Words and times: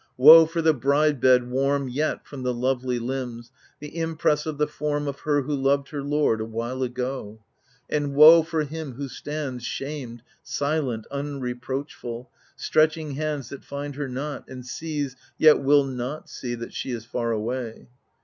Woe 0.17 0.47
for 0.47 0.63
the 0.63 0.73
bride 0.73 1.21
bed, 1.21 1.51
warm 1.51 1.87
Yet 1.87 2.25
from 2.25 2.41
the 2.41 2.55
lovely 2.55 2.97
limbs, 2.97 3.51
the 3.79 3.95
impress 3.95 4.47
of 4.47 4.57
the 4.57 4.65
form 4.65 5.07
Of 5.07 5.19
her 5.19 5.43
who 5.43 5.53
loved 5.55 5.89
her 5.89 6.01
lord, 6.01 6.41
awhile 6.41 6.81
ago! 6.81 7.43
And 7.87 8.15
woe! 8.15 8.41
for 8.41 8.63
him 8.63 8.93
who 8.93 9.07
stands 9.07 9.63
Shamed, 9.63 10.23
silent, 10.41 11.05
unreproachful, 11.11 12.31
stretching 12.55 13.11
hands 13.11 13.49
That 13.49 13.63
find 13.63 13.93
her 13.93 14.09
not, 14.09 14.49
and 14.49 14.65
sees, 14.65 15.15
yet 15.37 15.59
will 15.59 15.83
not 15.83 16.27
see, 16.27 16.55
That 16.55 16.73
she 16.73 16.89
is 16.89 17.05
far 17.05 17.31
away 17.31 17.87